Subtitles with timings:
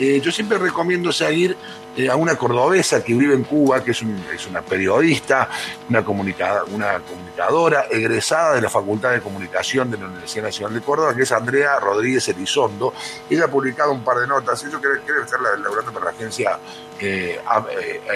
[0.00, 1.54] Eh, yo siempre recomiendo seguir
[1.94, 5.50] eh, a una cordobesa que vive en Cuba, que es, una periodista,
[5.90, 11.14] una, una comunicadora egresada de la Facultad de Comunicación de la Universidad Nacional de Córdoba,
[11.14, 12.94] que es Andrea Rodríguez Elizondo.
[13.28, 16.58] Ella ha publicado un par de notas, ella quiere, quiere estar laborando para la agencia
[16.98, 17.38] eh,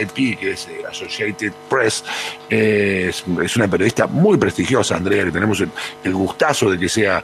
[0.00, 2.02] IP, que es eh, Associated Press.
[2.48, 7.22] Es, una periodista muy prestigiosa, Andrea, que tenemos el gustazo de que sea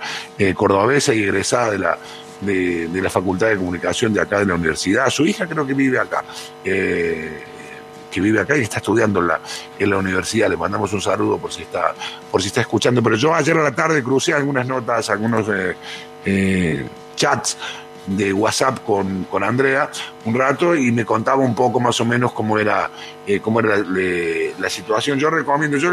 [0.55, 1.99] cordobesa y egresada de la
[2.41, 5.09] de, la Facultad de Comunicación de acá de la universidad.
[5.11, 6.25] Su hija creo que vive acá.
[6.65, 7.45] Eh,
[8.11, 9.21] que vive acá y está estudiando
[9.79, 10.49] en la, universidad.
[10.49, 11.95] Le mandamos un saludo por si está,
[12.31, 13.03] por si está escuchando.
[13.03, 15.77] Pero yo ayer a la tarde crucé algunas notas, algunos eh,
[16.25, 17.57] eh, chats
[18.07, 19.91] de WhatsApp con, con, Andrea
[20.25, 22.91] un rato y me contaba un poco más o menos cómo era,
[23.27, 25.19] eh, cómo era la, situación.
[25.19, 25.91] Yo recomiendo, yo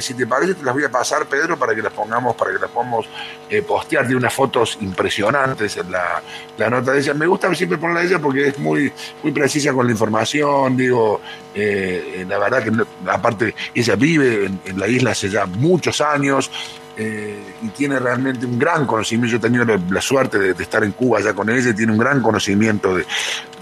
[0.00, 2.58] si te parece, te las voy a pasar, Pedro, para que las pongamos, para que
[2.58, 3.06] las podamos
[3.48, 6.22] eh, postear de unas fotos impresionantes en la,
[6.56, 7.14] la, nota de ella.
[7.14, 11.20] Me gusta siempre ponerla de ella porque es muy, muy precisa con la información, digo,
[11.54, 12.72] eh, la verdad que
[13.10, 16.50] aparte ella vive en, en la isla hace ya muchos años,
[16.98, 19.32] eh, y tiene realmente un gran conocimiento.
[19.32, 22.22] Yo he tenido la, suerte de, estar en Cuba ya con ella, tiene un gran
[22.22, 22.96] conocimiento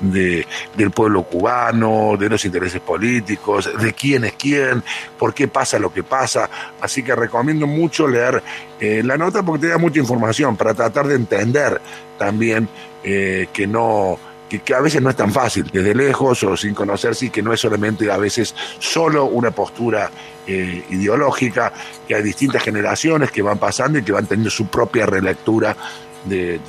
[0.01, 0.47] de,
[0.77, 4.83] del pueblo cubano, de los intereses políticos, de quién es quién,
[5.19, 6.49] por qué pasa lo que pasa.
[6.81, 8.43] Así que recomiendo mucho leer
[8.79, 11.81] eh, la nota porque te da mucha información para tratar de entender
[12.19, 12.69] también
[13.03, 14.19] eh, que no
[14.49, 17.53] que, a veces no es tan fácil, desde lejos o sin conocerse, y que no
[17.53, 20.11] es solamente a veces solo una postura
[20.47, 21.73] eh, ideológica,
[22.07, 25.77] que hay distintas generaciones que van pasando y que van teniendo su propia relectura
[26.25, 26.61] de,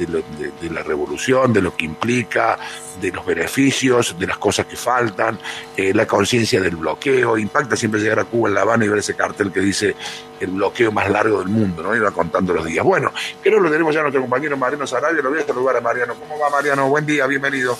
[0.69, 2.57] la revolución, de lo que implica,
[2.99, 5.39] de los beneficios, de las cosas que faltan,
[5.75, 7.37] eh, la conciencia del bloqueo.
[7.37, 9.95] Impacta siempre llegar a Cuba en La Habana y ver ese cartel que dice
[10.39, 12.03] el bloqueo más largo del mundo, ¿no?
[12.03, 12.83] Va contando los días.
[12.83, 13.11] Bueno,
[13.41, 16.15] creo que lo tenemos ya nuestro compañero Mariano Sarabia, lo voy a saludar a Mariano.
[16.15, 16.87] ¿Cómo va Mariano?
[16.89, 17.77] Buen día, bienvenido.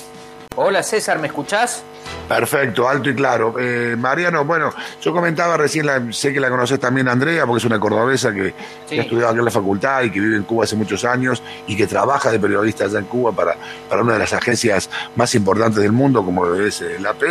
[0.56, 1.84] Hola César, ¿me escuchás?
[2.28, 3.56] Perfecto, alto y claro.
[3.60, 7.80] Eh, Mariano, bueno, yo comentaba recién, sé que la conoces también Andrea, porque es una
[7.80, 8.54] cordobesa que,
[8.92, 11.76] ha estudiado aquí en la facultad y que vive en Cuba hace muchos años y
[11.76, 13.56] que trabaja de periodista allá en Cuba para,
[13.88, 17.24] para una de las agencias más importantes del mundo, como es eh, la AP.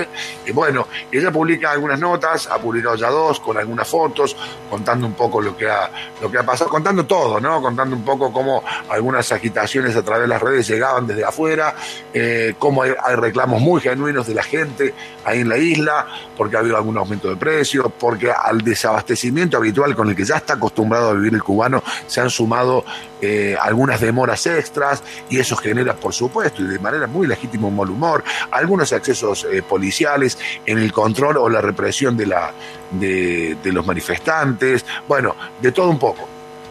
[0.47, 4.37] Y bueno, ella publica algunas notas, ha publicado ya dos, con algunas fotos,
[4.71, 5.91] contando un poco lo que ha,
[6.23, 7.61] lo que ha pasado, contando todo, ¿no?
[7.61, 11.75] Contando un poco cómo algunas agitaciones a través de las redes llegaban desde afuera,
[12.13, 14.84] eh, cómo hay reclamos muy genuinos de la gente
[15.25, 16.07] ahí en la isla,
[16.37, 20.37] porque ha habido algún aumento de precios, porque al desabastecimiento habitual con el que ya
[20.37, 22.85] está acostumbrado a vivir el cubano se han sumado
[23.21, 27.77] eh, algunas demoras extras y eso genera, por supuesto, y de manera muy legítima un
[27.77, 32.53] mal humor, algunos excesos eh, policiales en el control o la represión de, la,
[32.93, 36.29] de los manifestantes, bueno, de todo un poco.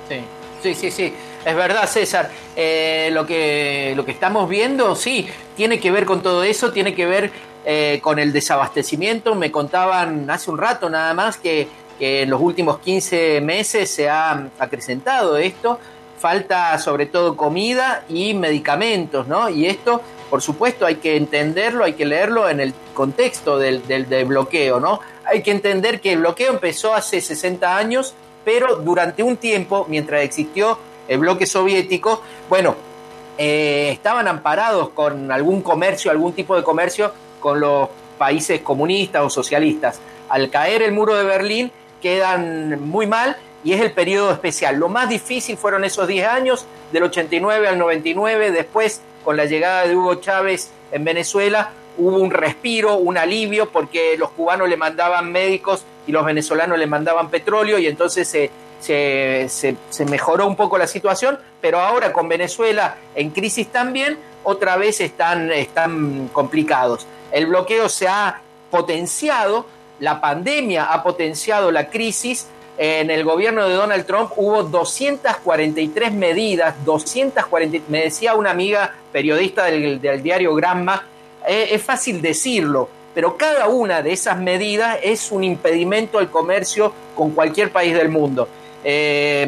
[0.07, 0.21] Sí,
[0.61, 1.13] sí, sí, sí.
[1.45, 2.29] Es verdad, César.
[2.55, 5.27] Eh, lo, que, lo que estamos viendo, sí,
[5.57, 7.31] tiene que ver con todo eso, tiene que ver
[7.65, 9.35] eh, con el desabastecimiento.
[9.35, 11.67] Me contaban hace un rato nada más que,
[11.99, 15.79] en los últimos 15 meses se ha acrecentado esto.
[16.17, 19.49] Falta sobre todo comida y medicamentos, ¿no?
[19.49, 24.25] Y esto, por supuesto, hay que entenderlo, hay que leerlo en el contexto del, del,
[24.25, 25.01] bloqueo, ¿no?
[25.25, 28.13] Hay que entender que el bloqueo empezó hace 60 años,
[28.45, 30.77] pero durante un tiempo, mientras existió
[31.07, 32.75] el bloque soviético, bueno,
[33.37, 39.29] eh, estaban amparados con algún comercio, algún tipo de comercio con los países comunistas o
[39.29, 39.99] socialistas.
[40.29, 41.71] Al caer el muro de Berlín
[42.01, 44.77] quedan muy mal y es el periodo especial.
[44.77, 49.87] Lo más difícil fueron esos 10 años, del 89 al 99, después con la llegada
[49.87, 55.31] de Hugo Chávez en Venezuela hubo un respiro, un alivio, porque los cubanos le mandaban
[55.31, 58.49] médicos y los venezolanos le mandaban petróleo y entonces se
[58.83, 64.99] se, mejoró un poco la situación, pero ahora con Venezuela en crisis también, otra vez
[64.99, 67.07] están, están complicados.
[67.31, 69.65] El bloqueo se ha potenciado,
[69.99, 72.47] la pandemia ha potenciado la crisis.
[72.77, 79.65] En el gobierno de Donald Trump hubo 243 medidas, 240, me decía una amiga periodista
[79.65, 81.07] del, diario Gramma,
[81.47, 86.91] eh, es fácil decirlo, pero cada una de esas medidas es un impedimento al comercio
[87.15, 88.47] con cualquier país del mundo.
[88.83, 89.47] Eh,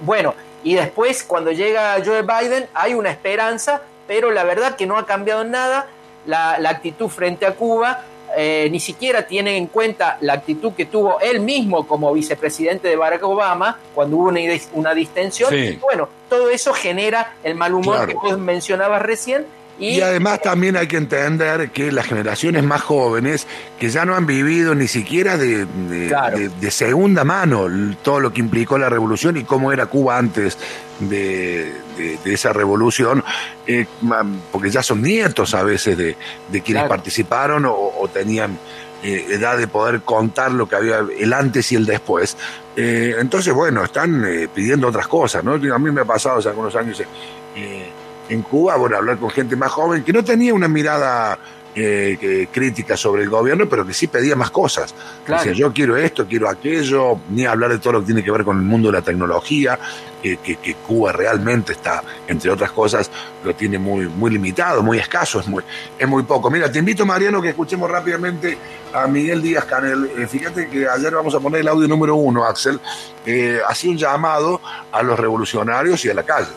[0.00, 4.96] bueno, y después cuando llega Joe Biden hay una esperanza, pero la verdad que no
[4.96, 5.86] ha cambiado nada
[6.26, 8.04] la, actitud frente a Cuba.
[8.36, 12.96] Eh, ni siquiera tiene en cuenta la actitud que tuvo él mismo como vicepresidente de
[12.96, 14.32] Barack Obama cuando hubo
[14.72, 15.54] una, distensión.
[15.80, 19.46] bueno, todo eso genera el mal humor que vos mencionabas recién
[19.78, 23.46] Y, además también hay que entender que las generaciones más jóvenes,
[23.78, 27.66] que ya no han vivido ni siquiera de, de, segunda mano
[28.02, 30.58] todo lo que implicó la revolución y cómo era Cuba antes
[31.00, 31.72] de,
[32.24, 33.24] esa revolución,
[33.66, 33.86] eh,
[34.52, 36.16] porque ya son nietos a veces de,
[36.62, 38.58] quienes participaron o, tenían
[39.02, 42.36] eh, edad de poder contar lo que había el antes y el después.
[42.76, 44.24] Eh, entonces, bueno, están
[44.54, 45.54] pidiendo otras cosas, ¿no?
[45.54, 47.02] A mí me ha pasado hace algunos años
[48.28, 51.38] en Cuba, bueno, hablar con gente más joven que no tenía una mirada
[51.76, 54.94] eh, crítica sobre el gobierno, pero que sí pedía más cosas.
[55.26, 58.44] Decía, yo quiero esto, quiero aquello, ni hablar de todo lo que tiene que ver
[58.44, 59.78] con el mundo de la tecnología,
[60.22, 63.10] que, Cuba realmente está, entre otras cosas,
[63.44, 65.62] lo tiene muy, muy limitado, muy escaso, es muy,
[65.98, 66.50] es muy poco.
[66.50, 68.56] Mira, te invito, Mariano, que escuchemos rápidamente
[68.92, 70.10] a Miguel Díaz Canel.
[70.16, 72.80] Eh, fíjate que ayer vamos a poner el audio número uno, Axel,
[73.26, 74.60] eh, hacía un llamado
[74.92, 76.48] a los revolucionarios y a la calle.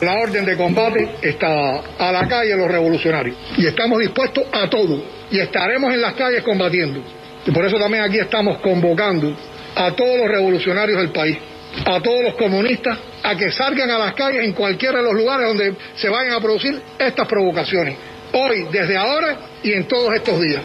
[0.00, 5.02] La orden de combate está a la calle los revolucionarios y estamos dispuestos a todo
[5.30, 7.00] y estaremos en las calles combatiendo.
[7.46, 9.34] Y por eso también aquí estamos convocando
[9.74, 11.38] a todos los revolucionarios del país,
[11.86, 15.46] a todos los comunistas, a que salgan a las calles en cualquiera de los lugares
[15.48, 17.96] donde se vayan a producir estas provocaciones.
[18.34, 20.62] Hoy, desde ahora y en todos estos días.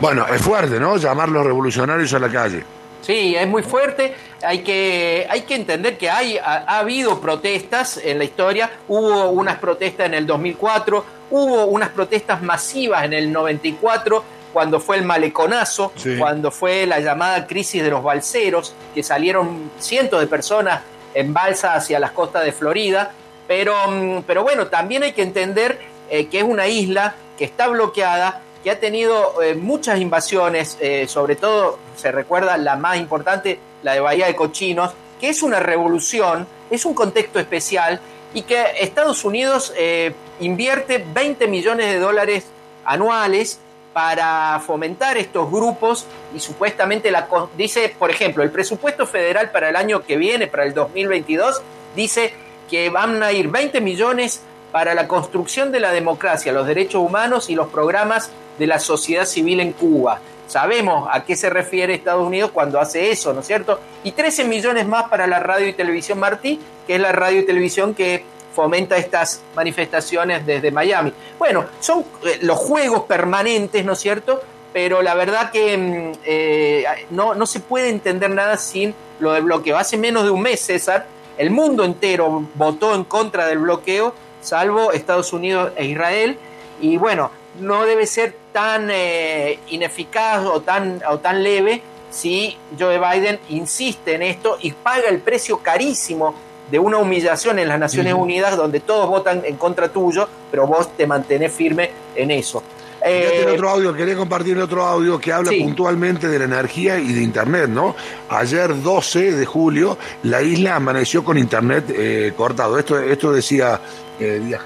[0.00, 0.96] Bueno, es fuerte, ¿no?
[0.96, 2.64] Llamar los revolucionarios a la calle.
[3.02, 4.14] Sí, es muy fuerte.
[4.42, 8.70] Hay que, hay que entender que hay, ha, habido protestas en la historia.
[8.88, 14.96] Hubo unas protestas en el 2004, hubo unas protestas masivas en el 94, cuando fue
[14.96, 20.82] el maleconazo, cuando fue la llamada crisis de los balseros, que salieron cientos de personas
[21.14, 23.12] en balsa hacia las costas de Florida.
[23.46, 25.78] Pero, mm, pero bueno, también hay que entender
[26.08, 31.06] eh, que es una isla que está bloqueada que ha tenido eh, muchas invasiones, eh,
[31.08, 35.60] sobre todo se recuerda la más importante, la de Bahía de Cochinos, que es una
[35.60, 38.00] revolución, es un contexto especial
[38.32, 42.46] y que Estados Unidos eh, invierte 20 millones de dólares
[42.84, 43.58] anuales
[43.92, 49.76] para fomentar estos grupos y supuestamente la, dice, por ejemplo, el presupuesto federal para el
[49.76, 51.60] año que viene, para el 2022,
[51.96, 52.32] dice
[52.70, 57.50] que van a ir 20 millones para la construcción de la democracia, los derechos humanos
[57.50, 60.20] y los programas de la sociedad civil en Cuba.
[60.50, 63.78] Sabemos a qué se refiere Estados Unidos cuando hace eso, ¿no es cierto?
[64.02, 66.58] Y 13 millones más para la radio y televisión Martí,
[66.88, 71.12] que es la radio y televisión que fomenta estas manifestaciones desde Miami.
[71.38, 74.42] Bueno, son eh, los juegos permanentes, ¿no es cierto?
[74.72, 79.44] Pero la verdad que mm, eh, no, no se puede entender nada sin lo del
[79.44, 79.78] bloqueo.
[79.78, 81.06] Hace menos de un mes, César,
[81.38, 86.36] el mundo entero votó en contra del bloqueo, salvo Estados Unidos e Israel.
[86.80, 92.98] Y bueno, no debe ser tan eh, ineficaz o tan, o tan leve si Joe
[92.98, 96.34] Biden insiste en esto y paga el precio carísimo
[96.70, 100.96] de una humillación en las Naciones Unidas donde todos votan en contra tuyo, pero vos
[100.96, 102.62] te mantenés firme en eso.
[103.02, 107.22] Eh, otro audio, quería compartir otro audio que habla puntualmente de la energía y de
[107.22, 107.96] Internet, ¿no?
[108.28, 112.78] Ayer 12 de julio la isla amaneció con Internet eh, cortado.
[112.78, 113.80] Esto, esto decía
[114.18, 114.62] eh, Díaz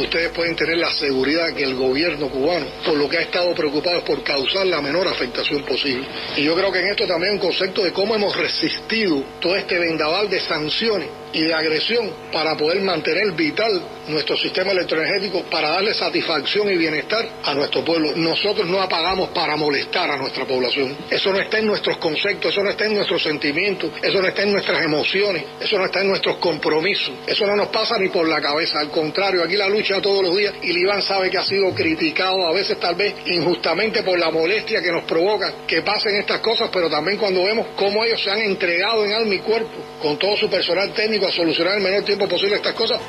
[0.00, 3.98] ustedes pueden tener la seguridad que el gobierno cubano, por lo que ha estado preocupado,
[3.98, 6.06] es por causar la menor afectación posible.
[6.36, 9.56] Y yo creo que en esto también hay un concepto de cómo hemos resistido todo
[9.56, 15.70] este vendaval de sanciones y de agresión para poder mantener vital nuestro sistema electroenergético, para
[15.70, 18.12] darle satisfacción y bienestar a nuestro pueblo.
[18.14, 20.96] Nosotros no apagamos para molestar a nuestra población.
[21.10, 24.42] Eso no está en nuestros conceptos, eso no está en nuestros sentimientos, eso no está
[24.42, 27.12] en nuestras emociones, eso no está en nuestros compromisos.
[27.26, 28.78] Eso no nos pasa ni por la cabeza.
[28.80, 32.46] Al contrario, aquí la lucha todos los días y Iván sabe que ha sido criticado
[32.46, 36.68] a veces tal vez injustamente por la molestia que nos provoca que pasen estas cosas,
[36.72, 40.36] pero también cuando vemos cómo ellos se han entregado en alma y cuerpo con todo
[40.36, 43.00] su personal técnico solucionar en el menor tiempo posible estas cosas.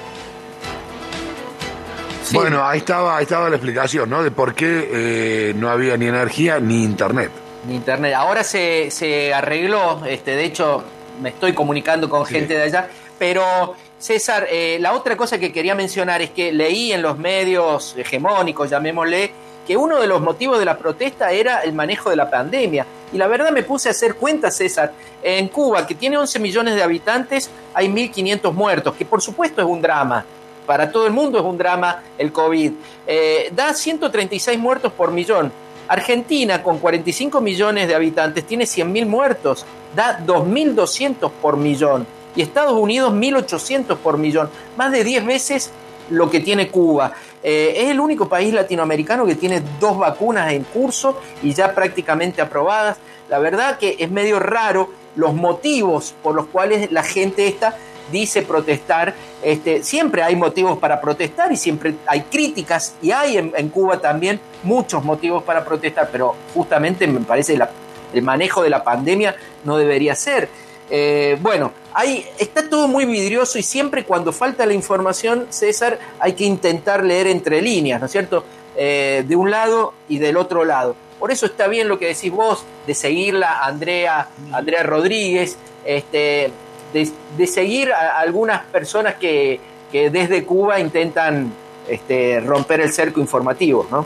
[2.31, 4.21] Bueno, ahí estaba, ahí estaba la explicación, ¿no?
[4.21, 7.31] De por qué eh, no había ni energía ni internet.
[7.67, 8.13] Ni internet.
[8.15, 10.83] Ahora se, se arregló, este, de hecho,
[11.21, 15.73] me estoy comunicando con gente de allá, pero César, eh, la otra cosa que quería
[15.73, 19.31] mencionar es que leí en los medios hegemónicos, llamémosle,
[19.65, 22.85] que uno de los motivos de la protesta era el manejo de la pandemia.
[23.13, 24.93] Y la verdad me puse a hacer cuentas, César.
[25.21, 29.67] En Cuba, que tiene 11 millones de habitantes, hay 1.500 muertos, que por supuesto es
[29.67, 30.25] un drama.
[30.65, 32.73] Para todo el mundo es un drama el COVID.
[33.07, 35.51] Eh, da 136 muertos por millón.
[35.87, 39.65] Argentina, con 45 millones de habitantes, tiene 100.000 muertos.
[39.95, 42.05] Da 2.200 por millón.
[42.35, 44.49] Y Estados Unidos 1.800 por millón.
[44.75, 45.71] Más de 10 veces
[46.09, 47.13] lo que tiene Cuba.
[47.49, 52.41] Eh, es el único país latinoamericano que tiene dos vacunas en curso y ya prácticamente
[52.41, 52.97] aprobadas.
[53.29, 57.77] La verdad que es medio raro los motivos por los cuales la gente esta
[58.11, 63.69] dice protestar este, siempre hay motivos para protestar y siempre hay críticas y hay en,
[63.69, 67.69] Cuba también muchos motivos para protestar, pero justamente me parece la,
[68.13, 70.49] el manejo de la pandemia no debería ser.
[70.89, 76.33] Eh, bueno, ahí está todo muy vidrioso y siempre cuando falta la información, César, hay
[76.33, 78.45] que intentar leer entre líneas, ¿no es cierto?
[78.75, 80.95] Eh, de un lado y del otro lado.
[81.19, 86.51] Por eso está bien lo que decís vos, de seguirla Andrea, Andrea Rodríguez, este,
[86.93, 89.59] de, seguir a algunas personas que,
[89.91, 91.51] que desde Cuba intentan
[91.87, 94.05] este, romper el cerco informativo, ¿no?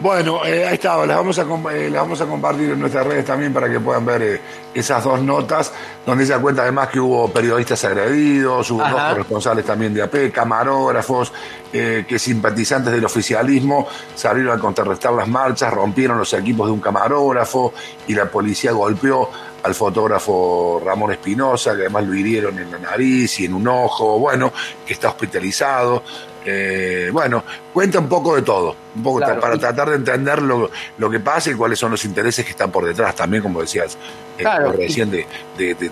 [0.00, 3.52] Bueno, eh, ahí está, las vamos, a, eh, vamos a compartir en nuestras redes también
[3.52, 4.40] para que puedan ver eh,
[4.72, 5.74] esas dos notas,
[6.06, 10.32] donde se da cuenta además que hubo periodistas agredidos, hubo dos corresponsales también de AP,
[10.32, 11.32] camarógrafos,
[11.70, 17.72] que simpatizantes del oficialismo salieron a contrarrestar las marchas, rompieron los equipos de un camarógrafo
[18.08, 19.30] y la policía golpeó
[19.62, 24.18] al fotógrafo Ramón Espinosa, que además lo hirieron en la nariz y en un ojo,
[24.18, 24.52] bueno,
[24.86, 26.02] que está hospitalizado.
[26.44, 30.70] Eh, bueno, cuenta un poco de todo, un poco para tratar de entender lo,
[31.10, 33.98] que pasa y cuáles son los intereses que están por detrás también, como decías
[34.38, 34.44] eh,
[34.76, 35.26] recién, de,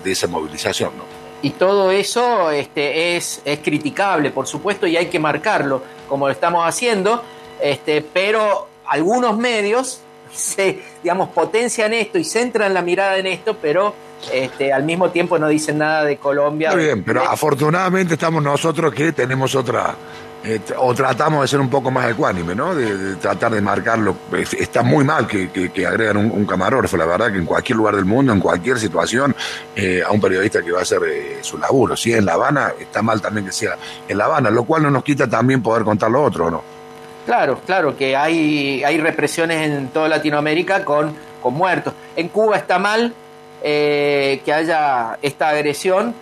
[0.05, 0.91] esa movilización.
[0.97, 1.03] ¿no?
[1.41, 6.33] Y todo eso este, es, es criticable, por supuesto, y hay que marcarlo, como lo
[6.33, 7.23] estamos haciendo,
[7.61, 13.93] este, pero algunos medios se, digamos, potencian esto y centran la mirada en esto, pero
[14.31, 16.71] este, al mismo tiempo no dicen nada de Colombia.
[16.71, 19.95] Muy bien, pero afortunadamente estamos nosotros que tenemos otra
[20.41, 22.73] eh, o tratamos de ser un poco más ecuánime, ¿no?
[22.73, 24.15] De, tratar de marcarlo.
[24.57, 28.05] Está muy mal que, que, agregan un, camarógrafo, la verdad, que en cualquier lugar del
[28.05, 29.35] mundo, en cualquier situación,
[29.75, 31.97] eh, a un periodista que va a hacer eh, su laburo.
[31.97, 34.83] Si es en La Habana, está mal también que sea en La Habana, lo cual
[34.83, 36.78] no nos quita también poder contar lo otro, ¿no?
[37.25, 41.93] Claro, claro, que hay, hay represiones en toda Latinoamérica con, con muertos.
[42.15, 43.13] En Cuba está mal
[43.61, 46.15] que haya esta agresión,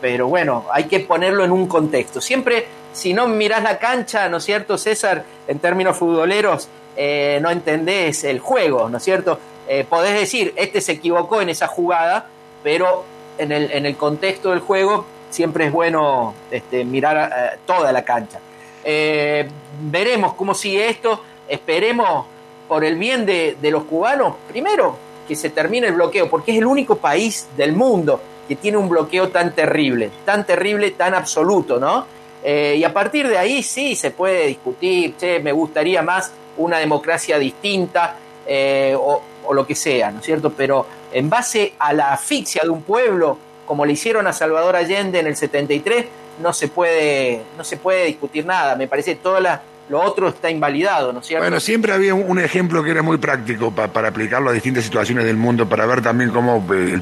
[0.00, 2.20] pero bueno, hay que ponerlo en un contexto.
[2.20, 5.24] Siempre si no mirás la cancha, ¿no es cierto, César?
[5.48, 9.38] En términos futboleros, eh, no entendés el juego, ¿no es cierto?
[9.66, 12.26] Eh, podés decir, este se equivocó en esa jugada,
[12.62, 13.04] pero
[13.38, 18.04] en el, en el contexto del juego siempre es bueno este, mirar eh, toda la
[18.04, 18.38] cancha.
[18.84, 22.26] Veremos cómo sigue esto, esperemos
[22.68, 24.96] por el bien de, los cubanos, primero
[25.28, 28.88] que se termine el bloqueo, porque es el único país del mundo que tiene un
[28.88, 32.06] bloqueo tan terrible, tan terrible, tan absoluto, ¿no?
[32.42, 36.78] Eh, y a partir de ahí sí se puede discutir, che, me gustaría más una
[36.78, 39.22] democracia distinta eh, o,
[39.52, 40.50] lo que sea, ¿no es cierto?
[40.56, 43.36] Pero en base a la asfixia de un pueblo,
[43.66, 46.06] como le hicieron a Salvador Allende en el 73,
[46.42, 48.76] no se puede, no se puede discutir nada.
[48.76, 51.44] Me parece que toda la, lo otro está invalidado, ¿no es cierto?
[51.44, 55.36] Bueno, siempre había un, ejemplo que era muy práctico para aplicarlo a distintas situaciones del
[55.36, 57.00] mundo, para ver también cómo eh,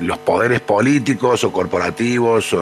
[0.00, 2.54] los poderes políticos o corporativos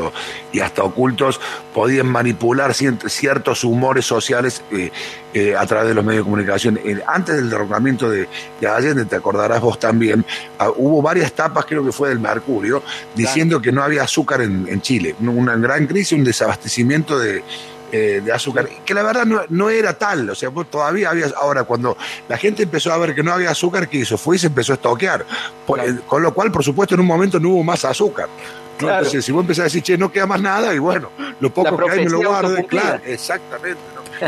[0.53, 1.41] y hasta ocultos
[1.75, 4.91] podían manipular ciertos humores sociales eh,
[5.35, 6.81] eh, a través de los medios de comunicación.
[7.07, 8.29] antes del derrocamiento de,
[8.67, 10.25] Allende, te acordarás vos también,
[10.59, 12.83] ah, hubo varias tapas, creo que fue del Mercurio,
[13.15, 15.15] diciendo que no había azúcar en Chile.
[15.21, 17.43] Una gran crisis, un desabastecimiento de
[17.93, 21.97] eh, de azúcar, que la verdad no, era tal, o sea, todavía había, ahora cuando
[22.29, 24.19] la gente empezó a ver que no había azúcar, ¿qué hizo?
[24.19, 27.39] Fue y se empezó a estoquear, eh, con lo cual, por supuesto, en un momento
[27.39, 28.29] no hubo más azúcar.
[28.79, 31.77] Entonces, si vos empezás a decir, che, no queda más nada, y bueno, lo poco
[31.77, 33.81] que hay me lo guardo, claro, exactamente.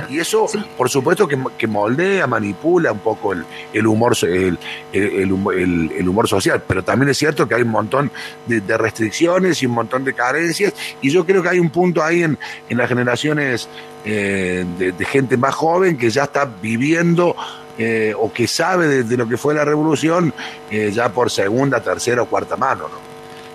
[0.09, 4.59] Y eso, por supuesto, que, moldea, manipula un poco el, humor, el,
[4.93, 6.63] el, humor social.
[6.67, 8.11] Pero también es cierto que hay un montón
[8.47, 10.75] de, restricciones y un montón de carencias.
[11.01, 13.69] Y yo creo que hay un punto ahí en, en las generaciones
[14.05, 17.35] eh, de, gente más joven que ya está viviendo
[17.77, 20.33] eh, o que sabe de, lo que fue la revolución
[20.71, 22.89] eh, ya por segunda, tercera o cuarta mano.
[22.89, 23.09] ¿no?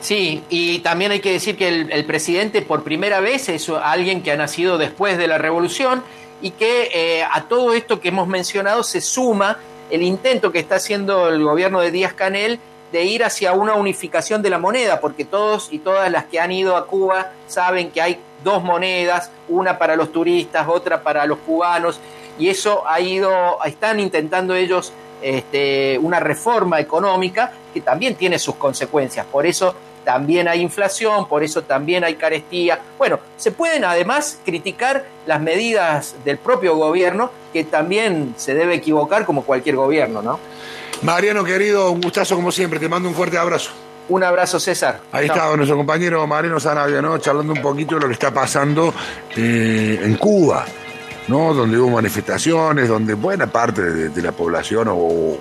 [0.04, 4.22] Sí, y también hay que decir que el, el, presidente por primera vez es alguien
[4.22, 6.04] que ha nacido después de la revolución
[6.44, 9.58] y que eh, a todo esto que hemos mencionado se suma
[9.90, 12.60] el intento que está haciendo el gobierno de Díaz Canel
[12.92, 16.52] de ir hacia una unificación de la moneda, porque todos y todas las que han
[16.52, 21.40] ido a Cuba saben que hay dos monedas, una para los turistas, otra para los
[21.40, 22.00] cubanos,
[22.38, 28.56] y eso ha ido, están intentando ellos este, una reforma económica que también tiene sus
[28.56, 29.26] consecuencias.
[29.26, 29.74] Por eso
[30.04, 32.80] también hay inflación, por eso también hay carestía.
[32.98, 39.26] Bueno, se pueden además criticar las medidas del propio gobierno, que también se debe equivocar
[39.26, 40.40] como cualquier gobierno, ¿no?
[41.02, 43.72] Mariano, querido, un gustazo como siempre, te mando un fuerte abrazo.
[44.10, 45.00] Un abrazo, César.
[45.12, 47.18] Ahí está nuestro compañero Mariano Sanabia, ¿no?
[47.20, 48.94] Charlando un poquito de lo que está pasando
[49.36, 50.66] eh, en Cuba,
[51.30, 51.54] ¿no?
[51.54, 55.38] Donde hubo manifestaciones, donde buena parte de la población o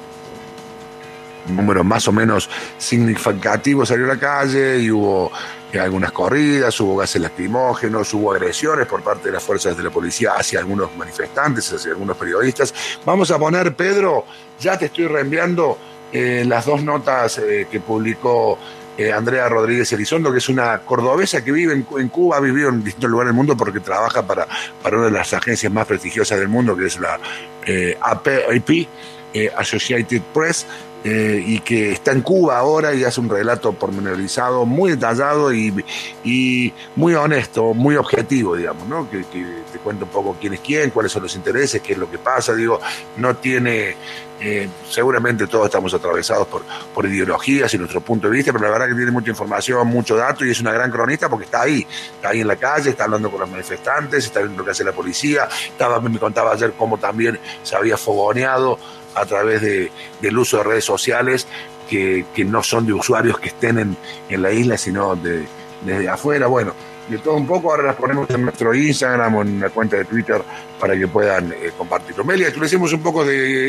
[1.49, 5.33] número más o menos significativo salió a la calle y hubo
[5.81, 10.33] algunas corridas, hubo gases lacrimógenos, hubo agresiones por parte de las fuerzas de la policía
[10.37, 12.75] hacia algunos manifestantes, hacia algunos periodistas.
[13.05, 14.27] Vamos a poner, Pedro,
[14.61, 15.79] ya te estoy reenviando
[16.13, 18.59] eh, las dos notas eh, que publicó
[18.99, 22.85] eh, Andrea Rodríguez Elizondo, que es una cordobesa que vive en, Cuba, ha vivido en
[22.85, 24.47] distintos lugares del mundo porque trabaja para,
[24.85, 27.19] una de las agencias más prestigiosas del mundo, que es la
[28.03, 28.89] AP,
[29.57, 30.67] Associated Press,
[31.05, 35.85] eh, y que está en Cuba ahora y hace un relato pormenorizado, muy detallado y,
[36.25, 39.11] y muy honesto, muy objetivo, digamos, ¿no?
[39.11, 39.23] Que,
[39.73, 42.19] te cuenta un poco quién es quién, cuáles son los intereses, qué es lo que
[42.19, 42.79] pasa, digo,
[43.17, 43.97] no tiene,
[44.45, 48.89] eh, seguramente todos estamos atravesados por, ideologías y nuestro punto de vista, pero la verdad
[48.89, 52.31] que tiene mucha información, mucho dato y es una gran cronista porque está ahí, está
[52.31, 54.93] ahí en la calle, está hablando con los manifestantes, está viendo lo que hace la
[54.93, 58.79] policía, estaba, me contaba ayer cómo también se había fogoneado
[59.15, 61.47] a través de, del uso de redes sociales
[61.89, 63.97] que, no son de usuarios que estén en,
[64.29, 65.47] en la isla, sino de,
[65.85, 66.47] desde afuera.
[66.47, 66.73] Bueno,
[67.09, 70.05] de todo un poco, ahora las ponemos en nuestro Instagram o en la cuenta de
[70.05, 70.41] Twitter
[70.79, 72.25] para que puedan eh, compartirlo.
[72.25, 73.61] Melia, tú le decimos un poco de